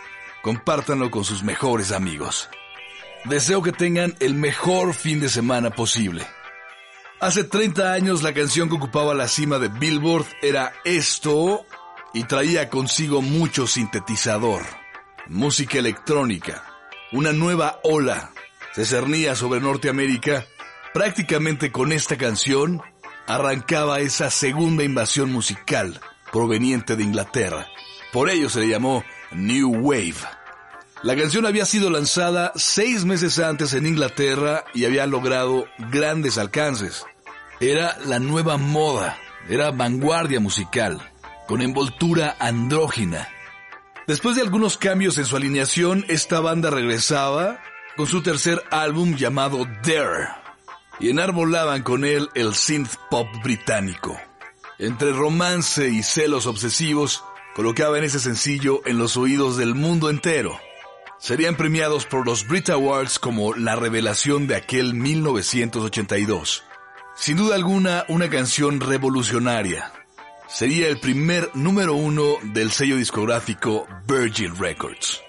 compártanlo 0.41 1.11
con 1.11 1.25
sus 1.25 1.43
mejores 1.43 1.91
amigos. 1.91 2.49
Deseo 3.25 3.61
que 3.61 3.71
tengan 3.71 4.15
el 4.19 4.35
mejor 4.35 4.93
fin 4.93 5.19
de 5.19 5.29
semana 5.29 5.71
posible. 5.71 6.25
Hace 7.19 7.45
30 7.45 7.93
años 7.93 8.21
la 8.21 8.33
canción 8.33 8.69
que 8.69 8.75
ocupaba 8.75 9.13
la 9.13 9.27
cima 9.27 9.57
de 9.57 9.69
Billboard 9.69 10.25
era 10.41 10.73
esto 10.83 11.65
y 12.13 12.23
traía 12.25 12.69
consigo 12.69 13.21
mucho 13.21 13.67
sintetizador, 13.67 14.63
música 15.27 15.79
electrónica. 15.79 16.63
Una 17.11 17.33
nueva 17.33 17.79
ola 17.83 18.31
se 18.73 18.85
cernía 18.85 19.35
sobre 19.35 19.59
Norteamérica. 19.59 20.45
Prácticamente 20.93 21.71
con 21.71 21.91
esta 21.91 22.17
canción 22.17 22.81
arrancaba 23.27 23.99
esa 23.99 24.29
segunda 24.29 24.83
invasión 24.83 25.31
musical 25.31 25.99
proveniente 26.31 26.95
de 26.95 27.03
Inglaterra. 27.03 27.67
Por 28.11 28.29
ello 28.29 28.49
se 28.49 28.61
le 28.61 28.67
llamó 28.67 29.03
New 29.31 29.69
Wave. 29.81 30.15
La 31.01 31.15
canción 31.15 31.45
había 31.45 31.65
sido 31.65 31.89
lanzada 31.89 32.51
seis 32.55 33.05
meses 33.05 33.37
antes 33.39 33.73
en 33.73 33.85
Inglaterra 33.85 34.65
y 34.73 34.85
había 34.85 35.05
logrado 35.05 35.65
grandes 35.91 36.37
alcances. 36.37 37.05
Era 37.59 37.97
la 38.05 38.19
nueva 38.19 38.57
moda, 38.57 39.17
era 39.49 39.71
vanguardia 39.71 40.39
musical 40.39 41.12
con 41.47 41.61
envoltura 41.61 42.35
andrógina. 42.39 43.27
Después 44.07 44.35
de 44.35 44.41
algunos 44.41 44.77
cambios 44.77 45.17
en 45.17 45.25
su 45.25 45.35
alineación, 45.35 46.05
esta 46.09 46.39
banda 46.39 46.69
regresaba 46.69 47.59
con 47.95 48.07
su 48.07 48.21
tercer 48.21 48.63
álbum 48.71 49.15
llamado 49.15 49.65
Dare, 49.83 50.27
y 50.99 51.09
enarbolaban 51.09 51.83
con 51.83 52.05
él 52.05 52.29
el 52.33 52.53
synth 52.55 52.95
pop 53.09 53.27
británico. 53.43 54.19
Entre 54.79 55.11
romance 55.11 55.87
y 55.89 56.03
celos 56.03 56.47
obsesivos, 56.47 57.23
colocaban 57.55 58.03
ese 58.03 58.19
sencillo 58.19 58.81
en 58.85 58.97
los 58.97 59.15
oídos 59.17 59.57
del 59.57 59.75
mundo 59.75 60.09
entero. 60.09 60.59
Serían 61.19 61.55
premiados 61.55 62.05
por 62.05 62.25
los 62.25 62.47
Brit 62.47 62.69
Awards 62.69 63.19
como 63.19 63.53
la 63.53 63.75
revelación 63.75 64.47
de 64.47 64.55
aquel 64.55 64.93
1982. 64.93 66.63
Sin 67.15 67.37
duda 67.37 67.55
alguna, 67.55 68.05
una 68.09 68.29
canción 68.29 68.79
revolucionaria, 68.79 69.93
sería 70.53 70.87
el 70.87 70.99
primer 70.99 71.49
número 71.55 71.95
uno 71.95 72.35
del 72.43 72.71
sello 72.71 72.95
discográfico 72.97 73.87
Virgin 74.07 74.55
Records. 74.55 75.19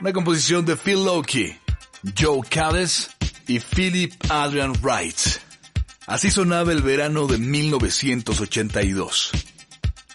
Una 0.00 0.12
composición 0.12 0.64
de 0.64 0.76
Phil 0.76 1.04
Lowkey, 1.04 1.58
Joe 2.18 2.40
Callis 2.48 3.10
y 3.46 3.60
Philip 3.60 4.14
Adrian 4.30 4.72
Wright. 4.82 5.18
Así 6.06 6.30
sonaba 6.30 6.72
el 6.72 6.82
verano 6.82 7.26
de 7.26 7.38
1982. 7.38 9.32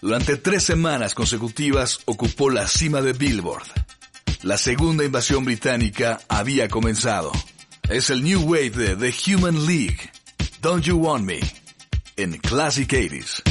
Durante 0.02 0.38
tres 0.38 0.64
semanas 0.64 1.14
consecutivas 1.14 2.00
ocupó 2.06 2.50
la 2.50 2.68
cima 2.68 3.02
de 3.02 3.14
Billboard. 3.14 3.68
La 4.42 4.58
segunda 4.58 5.04
invasión 5.04 5.46
británica 5.46 6.20
había 6.28 6.70
comenzado. 6.70 7.32
Es 7.88 8.10
el 8.10 8.24
New 8.24 8.42
Wave 8.42 8.72
de 8.72 8.96
The 8.96 9.34
Human 9.34 9.68
League, 9.68 10.10
Don't 10.62 10.84
You 10.84 10.98
Want 10.98 11.26
Me, 11.26 11.40
en 12.18 12.38
Classic 12.38 12.90
80s. 12.90 13.49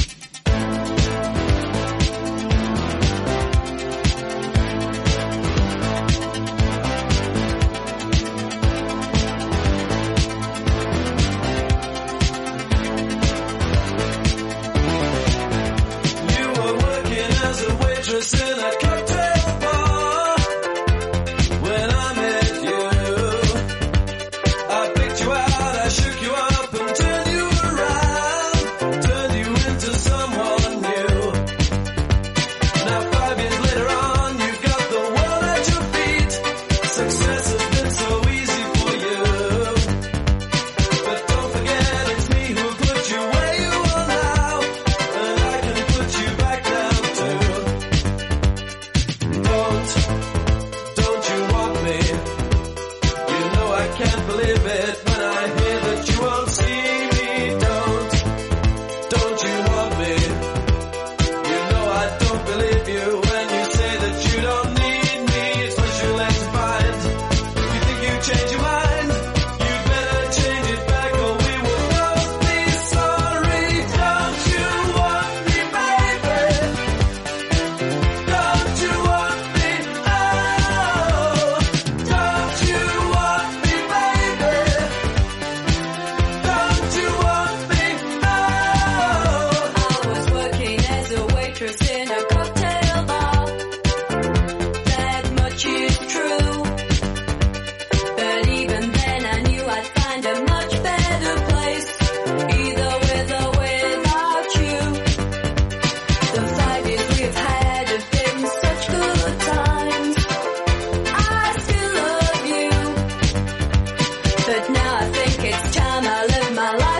my 116.55 116.75
life. 116.75 116.98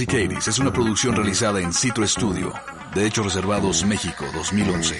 Jazzy 0.00 0.06
Cadiz 0.06 0.48
es 0.48 0.58
una 0.58 0.72
producción 0.72 1.14
realizada 1.14 1.60
en 1.60 1.74
Citro 1.74 2.06
Studio, 2.06 2.54
Derechos 2.94 3.26
Reservados 3.26 3.84
México 3.84 4.24
2011. 4.32 4.96